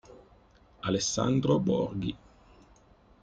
[0.79, 2.17] Alessandro Borghi